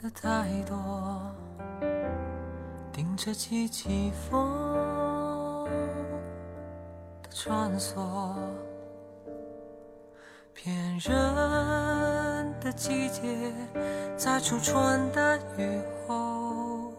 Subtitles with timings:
[0.00, 0.78] 的太多，
[2.92, 5.68] 顶着起起风
[7.20, 7.96] 的穿梭，
[10.54, 13.52] 骗人的季节，
[14.16, 16.92] 在初春的雨后，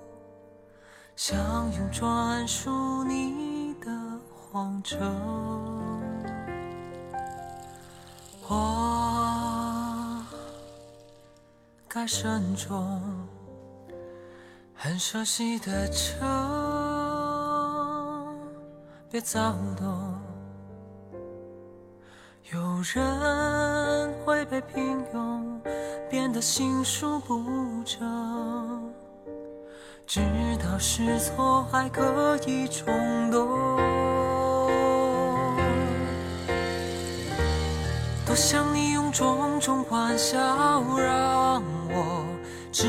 [1.15, 1.37] 想
[1.77, 3.89] 用专属你的
[4.29, 4.97] 荒丘。
[11.99, 13.27] 在慎重，
[14.73, 16.15] 很熟悉的车，
[19.11, 20.17] 别躁动。
[22.53, 25.43] 有人会被平庸
[26.09, 27.43] 变得心术不
[27.83, 28.93] 正，
[30.07, 30.21] 知
[30.63, 33.68] 道是错还可以冲动。
[38.39, 40.39] 想你用种种欢笑
[40.97, 41.61] 让。
[41.89, 42.25] 我
[42.71, 42.87] 知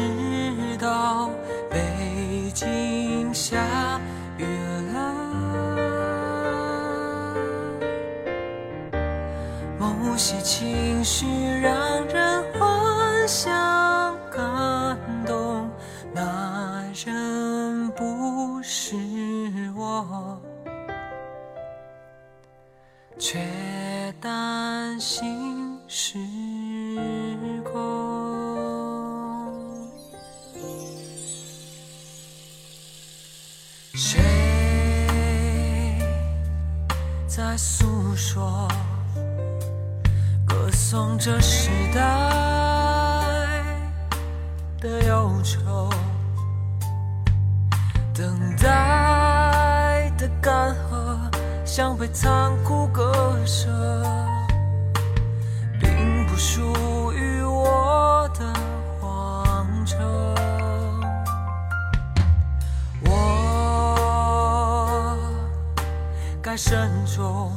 [0.79, 1.29] 道
[1.69, 3.59] 北京下
[4.39, 4.45] 雨
[4.93, 5.13] 了，
[9.77, 11.27] 某些情绪
[11.61, 15.69] 让人幻想感动，
[16.15, 18.95] 那人不是
[19.77, 20.41] 我，
[23.19, 26.19] 却担心时
[27.65, 27.81] 空，
[33.95, 34.21] 谁。
[37.27, 38.69] 在诉说，
[40.47, 42.01] 歌颂这时代
[44.81, 45.89] 的忧愁，
[48.13, 50.90] 等待的干涸，
[51.73, 53.71] 像被残酷割舍，
[55.79, 58.41] 并不属于我的
[59.01, 60.01] 荒城。
[63.05, 65.17] 我
[66.43, 67.55] 该慎重。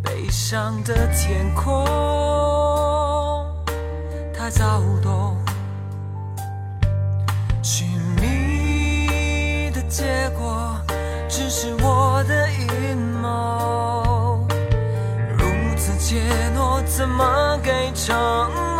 [0.00, 1.84] 悲伤的天空
[4.32, 5.36] 太躁动，
[16.98, 18.77] 怎么给承？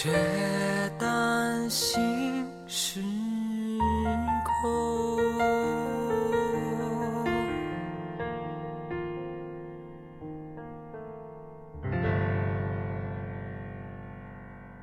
[0.00, 0.08] 却
[0.96, 2.00] 担心
[2.68, 3.00] 失
[4.44, 5.18] 控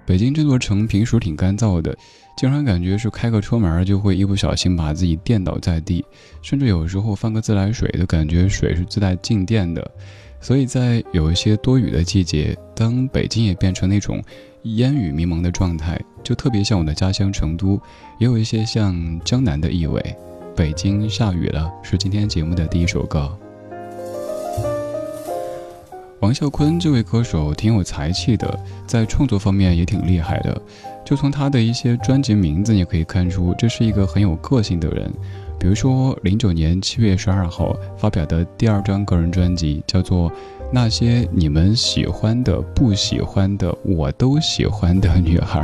[0.06, 1.98] 北京这座城平时挺干燥的
[2.36, 6.06] 经常感觉是开个车门就会一不小心把自己电倒在地
[6.42, 9.90] 甚至有时候放个自来水都感觉水是自带静电的。
[10.46, 14.24] 所以在有一些多雨的季节，当北京也变成那种
[14.62, 17.82] 烟雨迷蒙的状态，就特别像我的家乡成都，
[18.20, 20.16] 也有一些像江南的意味。
[20.56, 23.36] 北京下雨了，是今天节目的第一首歌。
[26.26, 30.60] 王啸坤这位歌手挺有才气的，在创作方面也挺厉害的。
[31.06, 35.14] 就从他的一些专辑名字，也可以看出这是一个很有个性的人。
[35.60, 40.32] 比如说，零九年七月十二号发表的第二张个人专辑叫做
[40.72, 45.62] 《那些你们喜欢的、不喜欢的、我都喜欢的女孩》，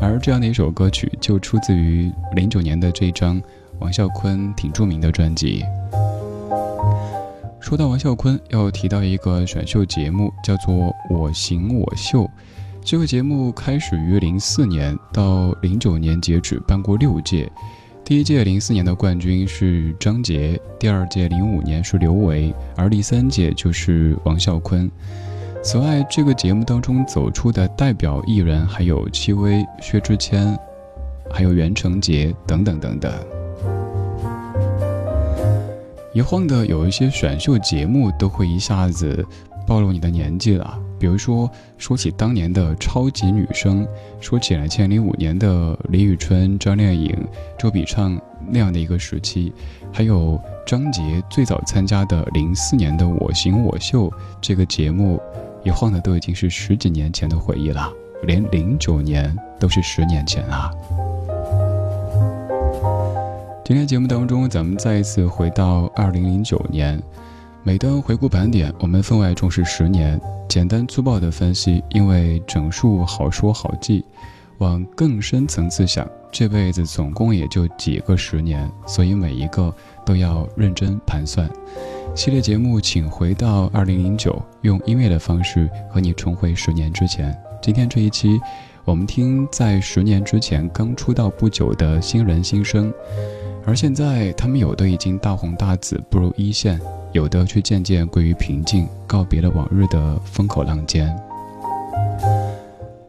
[0.00, 3.42] 而这样的一首歌曲就出自于零九年的这张
[3.80, 5.64] 王啸坤挺著名的专辑。
[7.58, 10.74] 说到王啸坤，要提到一个选秀节目，叫做
[11.10, 12.22] 《我行我秀》。
[12.84, 17.50] 这个节目开始于零四年，到零九年截止，办过六届。
[18.04, 24.88] 第一届零四年的冠军是张杰，第二届零五年是刘维，而第三届就是王啸坤。
[25.60, 30.56] 此外，这个节目当中走出的代表艺人还有戚薇、薛之谦，
[31.32, 33.12] 还有袁成杰等等等等。
[36.16, 39.22] 一晃的有一些选秀节目都会一下子
[39.66, 43.86] 暴露你的年纪了，比如说说起当年的超级女声，
[44.18, 47.14] 说起来千零五年的李宇春、张靓颖、
[47.58, 48.18] 周笔畅
[48.48, 49.52] 那样的一个时期，
[49.92, 54.08] 还有张杰最早参加的零四年的《我行我秀》
[54.40, 55.20] 这个节目，
[55.64, 57.92] 一晃的都已经是十几年前的回忆了，
[58.22, 60.70] 连零九年都是十年前啊。
[63.66, 67.02] 今天节目当中，咱们再一次回到二零零九年。
[67.64, 70.20] 每当回顾盘点，我们分外重视十年。
[70.48, 74.04] 简单粗暴的分析，因为整数好说好记。
[74.58, 79.74] 往更深层次想，这辈子总共也就几个十年，所以每一个
[80.04, 81.50] 都要认真盘算。
[82.14, 87.36] 系列节目，请回到二零零九，用音乐的方式和你重回十年之前。
[87.60, 88.40] 今天这一期，
[88.84, 92.94] 我们听在十年之前刚出道不久的新人新声。
[93.66, 96.78] 而现在，他们有的已经大红大紫，步入一线；
[97.10, 101.12] 有的却渐渐归于平静，告别了往日的风口浪尖。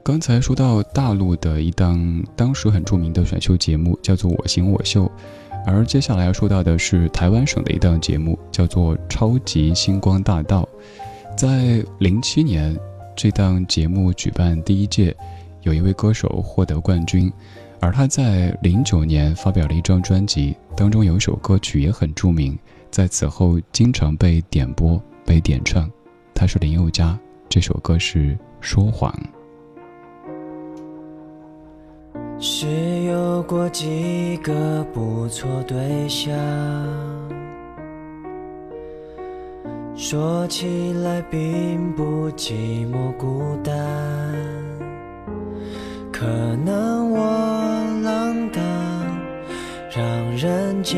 [0.03, 5.05] 刚才说到大陆的一档当时很著名的选秀节目，叫做《我行我秀》，
[5.67, 10.67] 而接下来要说到的是台湾省的一档节目，叫做《超级星光大道》。
[11.37, 12.75] 在零七年，
[13.15, 15.15] 这档节目举办第一届，
[15.61, 17.31] 有一位歌手获得冠军。
[17.79, 22.57] 而他在零九年发表了一张专辑，当中有一首歌曲也很著名，
[22.89, 25.89] 在此后经常被点播、被点唱。
[26.33, 29.11] 他是林宥嘉，这首歌是《说谎》。
[32.39, 32.67] 是
[33.03, 36.35] 有过几个不错对象，
[39.95, 43.73] 说起来并不寂寞孤单。
[46.19, 46.25] 可
[46.65, 47.19] 能我
[48.01, 48.59] 浪荡，
[49.95, 50.03] 让
[50.35, 50.97] 人家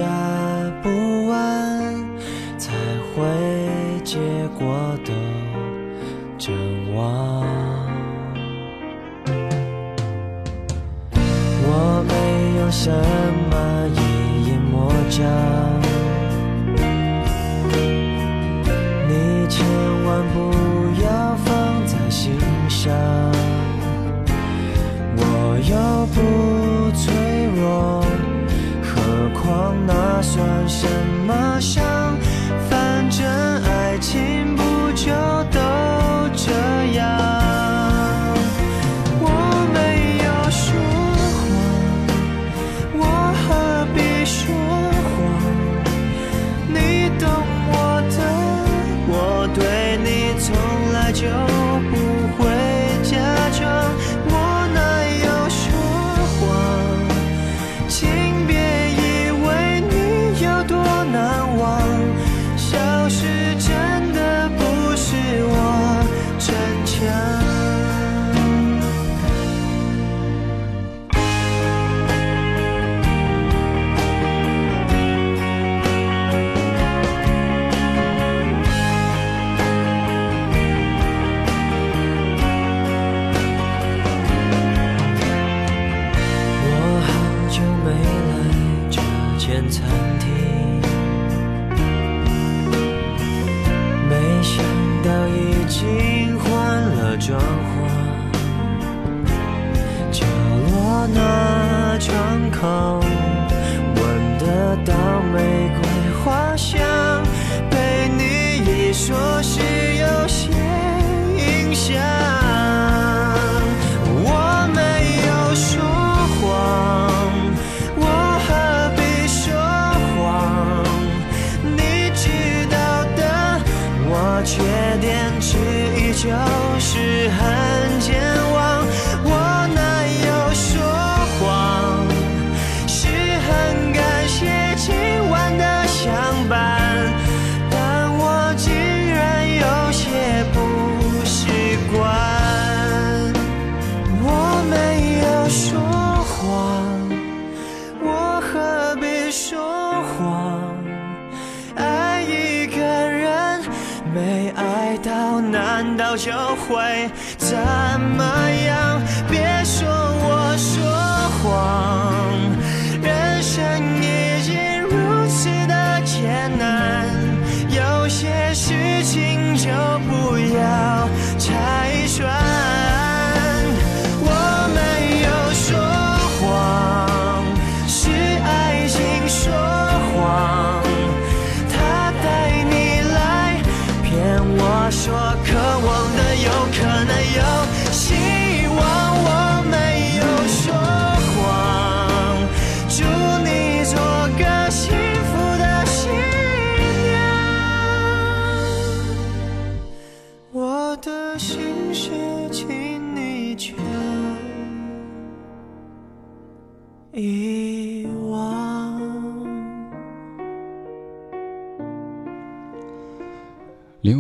[0.82, 1.94] 不安，
[2.58, 2.72] 才
[3.12, 3.26] 会
[4.06, 4.18] 结
[4.58, 5.12] 果都
[6.38, 6.56] 真
[6.96, 7.46] 忘。
[11.66, 12.90] 我没有什
[13.52, 15.20] 么一眼魔障，
[19.10, 19.30] 你。
[19.50, 19.66] 千
[20.06, 20.38] 万不
[21.04, 22.32] 要放在心
[22.70, 23.29] 上。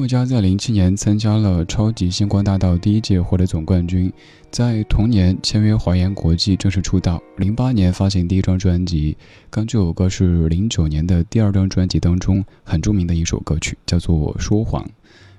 [0.09, 4.11] 家在零七年参加了《超级星光大道》第一届，获得总冠军。
[4.49, 7.21] 在同年签约华研国际，正式出道。
[7.37, 9.15] 零八年发行第一张专辑，
[9.51, 14.83] 刚这首歌是零九年的第二张专辑当中很著名的一首歌曲，叫做《说谎》。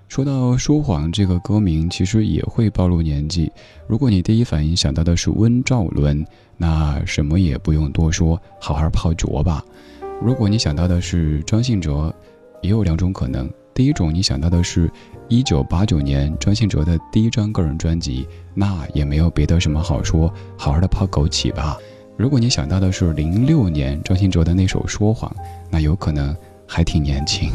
[0.06, 3.50] 说到《说谎》这个歌名，其实也会暴露年纪。
[3.88, 6.24] 如果你第一反应想到的是温兆伦，
[6.56, 9.64] 那什么也不用多说，好好泡脚吧。
[10.22, 12.14] 如果你想到的是张信哲，
[12.62, 13.50] 也有两种可能。
[13.72, 14.90] 第一种，你想到的是，
[15.28, 21.78] 一九八九年张信哲的第一张个人专辑，那也没有别的什么好说，好好的泡枸杞吧。
[22.16, 25.30] 如果你想到的是零六年张信哲的那首《说谎》，
[25.70, 26.36] 那有可能
[26.66, 27.50] 还挺年轻。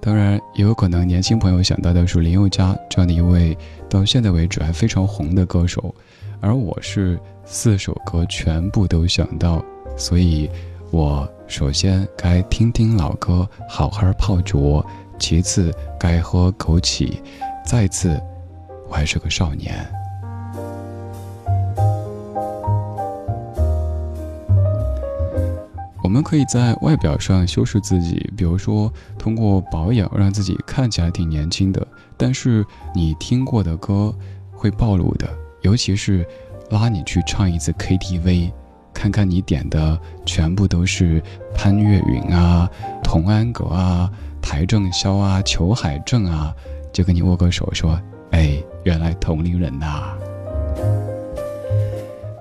[0.00, 3.56] 当然，也有可能年轻朋友想到的是林宥嘉这样的一位
[3.88, 5.94] 到现在为止还非常红的歌手，
[6.40, 9.64] 而我是四首歌全部都想到，
[9.96, 10.50] 所以。
[10.90, 14.82] 我首先该听听老歌，好好泡脚；
[15.18, 17.20] 其次该喝枸杞；
[17.64, 18.20] 再次，
[18.88, 19.86] 我还是个少年。
[26.02, 31.86] 我们可以在外表上修饰自己，比如说通过保养让自己看起来挺年轻的。
[32.16, 32.64] 但是
[32.94, 34.14] 你听过的歌
[34.50, 35.28] 会暴露的，
[35.60, 36.26] 尤其是
[36.70, 38.50] 拉你去唱一次 KTV。
[38.98, 41.22] 看看你点的全部都是
[41.54, 42.68] 潘越云啊、
[43.00, 44.10] 童安格啊、
[44.42, 46.52] 邰正宵啊、裘海正啊，
[46.92, 47.96] 就跟你握个手说
[48.32, 50.18] ：“哎，原来同龄人呐。”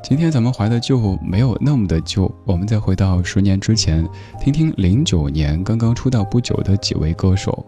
[0.01, 4.03] 今天咱们怀的旧没有那么的旧，我们再回到十年之前，
[4.41, 7.63] 听听零九年刚刚出道不久的几位歌手。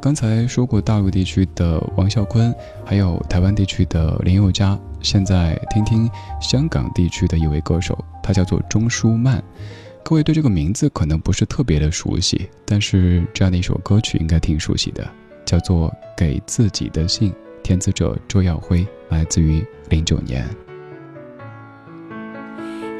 [0.00, 2.54] 刚才说过大陆地区的王啸坤，
[2.86, 4.78] 还有台湾地区的林宥嘉。
[5.02, 9.44] 现在听听香港地区的一位歌手，他叫做钟舒曼。
[10.02, 15.06] 各位对这个名字可能不是特别的熟悉，但是这样的一首歌曲应该挺熟悉的，
[15.44, 17.30] 叫做《给自己的信》，
[17.62, 20.48] 填词者周耀辉，来自于零九年。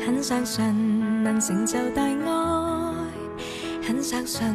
[0.05, 2.93] 很相信能成就大爱，
[3.89, 4.47] 很相信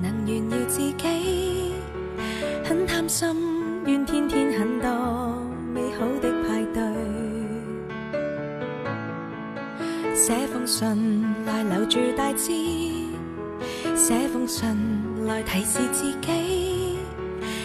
[0.00, 1.37] 能炫耀自己。
[2.68, 3.26] 很贪心，
[3.86, 4.90] 愿天天很多
[5.72, 6.82] 美好的派对。
[10.14, 12.52] 写封信来留住大志，
[13.96, 14.68] 写封信
[15.26, 16.98] 来提示自己，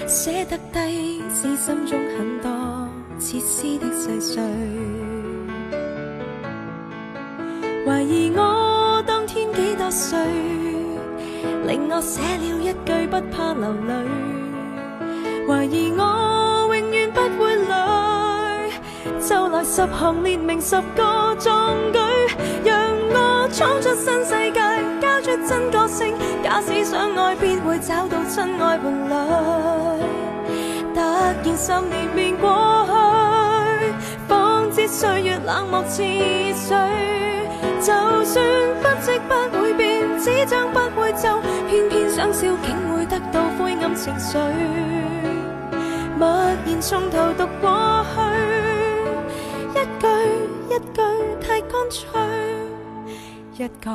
[0.07, 2.87] 写得低是心中很多
[3.19, 4.41] 切丝的细碎。
[7.85, 10.17] 怀疑我当天几多岁，
[11.67, 14.32] 令我写了一句不怕流泪。
[15.47, 18.71] 怀疑我永远不会累，
[19.19, 21.99] 就来十行列明十个壮举，
[22.63, 24.61] 让我闯出新世界，
[25.01, 26.13] 交出真个性。
[26.41, 29.13] 假使相爱，便会找到真爱伴侣。
[30.93, 33.93] 突然十年便过去，
[34.27, 36.77] 方知岁月冷漠似水。
[37.81, 37.91] 就
[38.23, 38.43] 算
[38.81, 44.37] 不识不会变，纸张不会皱，偏偏想笑，竟会得到灰暗情绪。
[46.23, 46.31] 默
[46.65, 48.15] 然从头读过去，
[49.75, 50.07] 一句
[50.69, 51.01] 一句
[51.41, 52.01] 太干脆，
[53.57, 53.91] 一个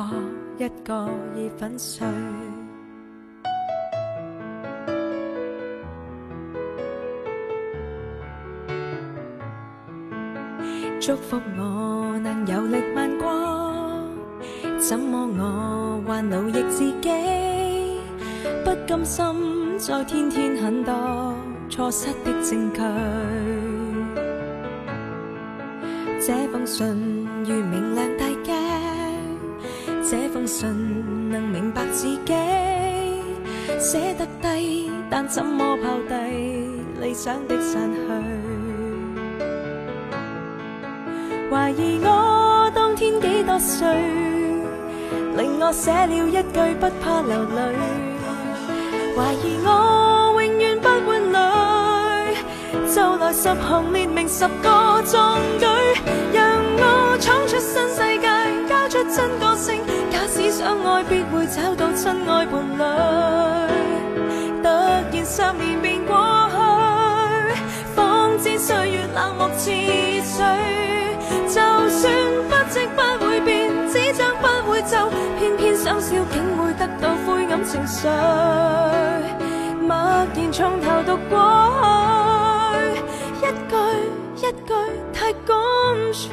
[0.59, 2.05] 一个已粉碎。
[11.01, 13.25] 祝福我能有力漫过，
[14.77, 17.09] 怎么我还奴役自己？
[18.63, 20.93] 不甘心再天天很多。
[21.79, 22.81] 错失的证据，
[26.19, 26.85] 这封信
[27.45, 28.53] 如明亮大镜，
[30.03, 30.67] 这封信
[31.31, 32.33] 能明白自己，
[33.79, 36.67] 写得低，但怎么抛低？
[36.99, 38.01] 理想的散去。
[41.49, 43.87] 怀疑我当天几多岁，
[45.37, 47.73] 令我写了一句不怕流泪。
[49.15, 50.08] 怀疑我
[53.31, 55.65] 十行列明十个壮举，
[56.33, 58.27] 让我闯出新世界，
[58.67, 59.81] 交出真个性。
[60.09, 62.81] 假使相爱，必会找到真爱伴侣。
[64.63, 66.15] 突然十年便过
[66.49, 66.55] 去，
[67.95, 70.43] 方知岁月冷漠似水。
[71.47, 72.11] 就算
[72.49, 75.09] 不即不会变，纸张不会皱，
[75.39, 78.07] 偏偏想笑竟会得到灰暗情绪。
[79.79, 81.37] 默然从头读过
[81.81, 81.98] 去，
[84.49, 84.73] 一句
[85.13, 85.55] 太干
[86.11, 86.29] 脆。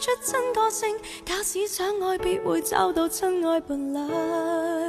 [0.00, 4.79] 出真个性，假使相爱，必会找到真爱伴侣。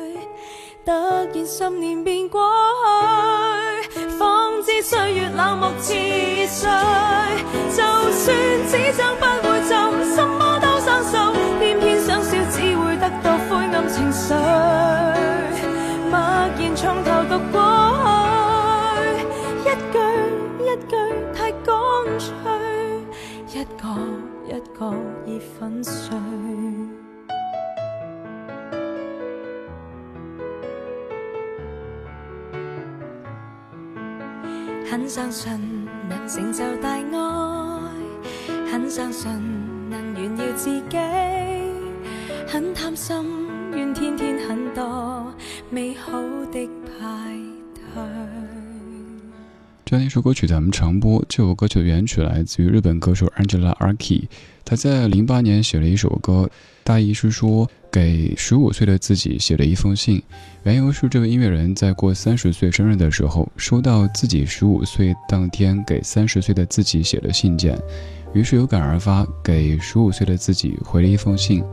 [0.83, 2.41] 突然十年便过
[3.93, 6.69] 去，方知岁月冷漠似水。
[7.69, 8.35] 就算
[8.67, 9.75] 纸张不会皱，
[10.15, 11.13] 什么都生锈，
[11.59, 14.33] 偏偏想笑，只会得到灰暗情绪。
[16.09, 17.55] 默然从头读过
[19.15, 19.95] 去，一句
[20.65, 20.93] 一句
[21.33, 21.69] 太干
[22.19, 22.29] 脆，
[23.53, 23.81] 一个。
[24.47, 24.93] 一个
[25.25, 26.17] 已粉碎。
[35.13, 35.51] 相信
[36.07, 37.01] 能成就大爱，
[38.71, 39.29] 很相信
[39.89, 40.97] 能炫耀自己，
[42.47, 43.17] 很贪心，
[43.73, 45.33] 愿天天很多
[45.69, 46.13] 美好
[46.53, 47.35] 的派
[47.75, 48.01] 对。
[49.83, 51.21] 这样一首歌曲咱们常播。
[51.27, 54.29] 这首歌曲的原曲来自于日本歌手 Angela Arki，
[54.63, 56.49] 他在零八年写了一首歌，
[56.85, 60.21] 大意是说给十五岁的自己写了一封信。
[60.63, 67.77] 缘由是这位音乐人在过三十岁生日的时候，收到自己十五岁当天给三十岁的自己写的信件，
[68.33, 71.63] 于是有感而发，给十五岁的自己回了一封信。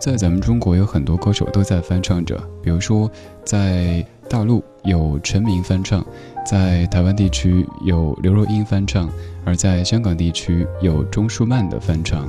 [0.00, 3.08] 在咱们中国有很多歌手都在翻唱着，比如说
[3.44, 6.04] 在大陆有陈明翻唱。
[6.44, 9.08] 在台湾地区有刘若英翻唱，
[9.44, 12.28] 而在香港地区有钟舒漫的翻唱。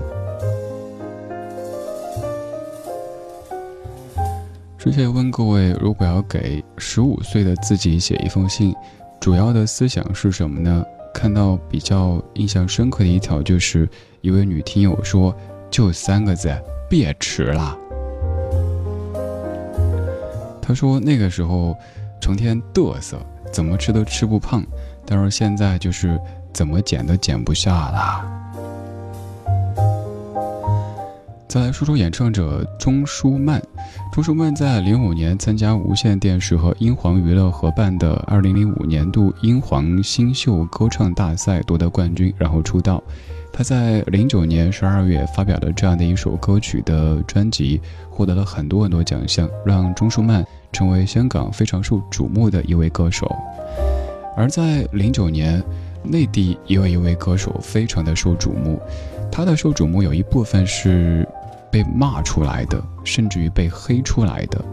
[4.83, 8.75] 之前问各位，如果要给十五岁的自己写一封信，
[9.17, 10.83] 主要的思想是什么呢？
[11.13, 13.87] 看到比较印象深刻的一条，就是
[14.19, 15.33] 一位女听友说
[15.71, 16.53] ：“就三个字，
[16.89, 17.77] 别迟了。”
[20.61, 21.73] 她说那个时候
[22.19, 23.17] 成天嘚瑟。
[23.53, 24.65] 怎么吃都吃不胖，
[25.05, 26.19] 但是现在就是
[26.51, 28.42] 怎么减都减不下了。
[31.53, 33.61] 再来说说演唱者钟舒漫，
[34.11, 43.03] 钟舒漫在零五年参加无线电视和英皇娱乐合办的二零零五年度英皇新秀歌唱大赛夺得冠军，然后出道。
[43.51, 53.31] 他在零九年十二月发表的这样的一首歌曲的专辑，获得了很多很多奖项，让钟舒漫成为香港非常受瞩目的一位歌手。
[54.35, 55.63] 而在零九年，
[56.01, 58.81] 内地也有一位歌手非常的受瞩目，
[59.31, 61.27] 他的受瞩目有一部分是
[61.73, 64.63] 被骂出来的，甚至于被黑出来的。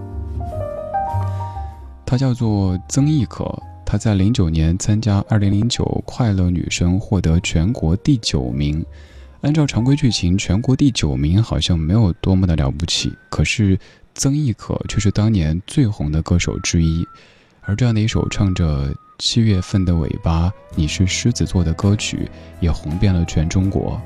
[2.04, 3.50] 他叫做曾轶可。
[3.86, 8.84] 她在零九年参加二零零九快乐女声，获得全国第九名。
[9.40, 13.10] 按照常规剧情，全国第九名好像没有多么的了不起。
[13.30, 13.78] 可是
[14.14, 17.08] 曾轶可却是当年最红的歌手之一。
[17.62, 24.00] 而这样的一首唱着七月份的尾巴，你是狮子座的歌曲，也红遍了全中国。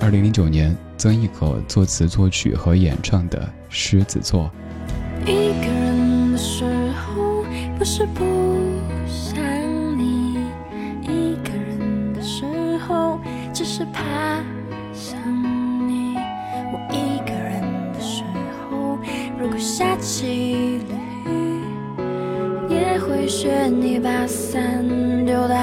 [0.00, 4.50] 二零零九年，曾轶可作词作曲和演唱的《狮子座》。
[5.28, 7.44] 一个人的时候，
[7.76, 8.24] 不是不
[9.06, 9.36] 想
[9.98, 10.38] 你；
[11.02, 12.44] 一个人的时
[12.86, 13.18] 候，
[13.52, 13.64] 只。
[13.64, 14.02] 是怕
[14.92, 15.20] 想
[15.86, 16.16] 你，
[16.72, 17.60] 我一个人
[17.92, 18.24] 的时
[18.70, 18.98] 候，
[19.38, 21.60] 如果下起了雨，
[22.68, 24.84] 也会学你把伞
[25.24, 25.54] 丢到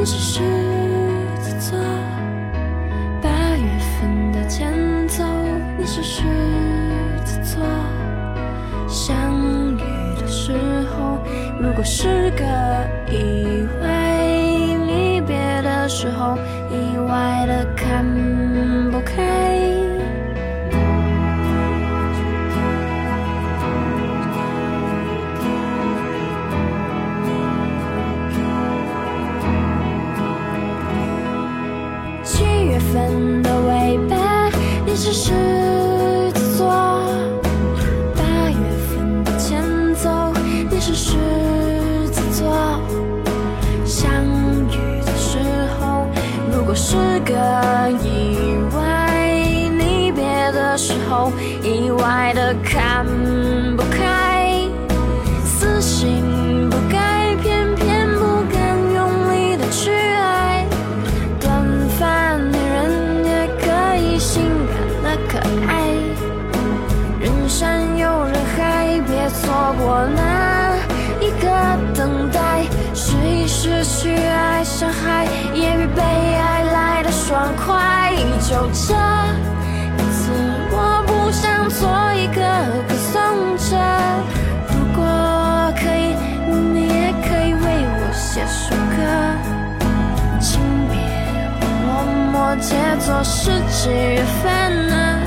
[0.00, 0.40] 你是狮
[1.42, 1.78] 子座；
[3.20, 3.66] 八月
[4.00, 4.72] 份的前
[5.06, 5.22] 奏，
[5.76, 6.22] 你是狮
[7.22, 7.62] 子座。
[8.88, 9.36] 相
[9.76, 10.54] 遇的时
[10.86, 11.18] 候。
[11.60, 12.42] 如果是个
[13.12, 14.24] 意外，
[14.86, 16.34] 离别的时候
[16.70, 18.02] 意外的看，
[93.10, 95.20] 若是几月份呢？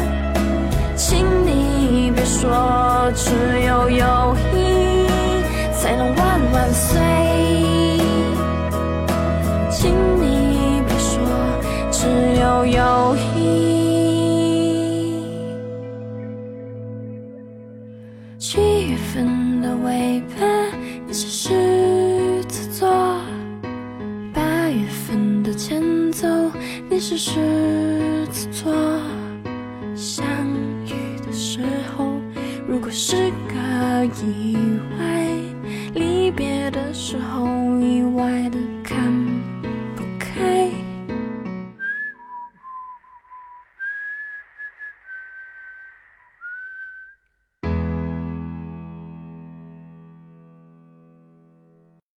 [0.96, 4.34] 请你别说只有有